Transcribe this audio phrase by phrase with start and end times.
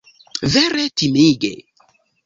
[0.53, 1.55] Vere timige!